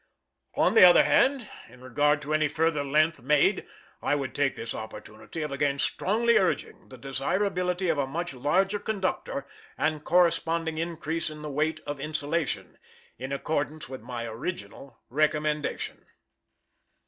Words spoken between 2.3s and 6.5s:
any further length made, I would take this opportunity of again strongly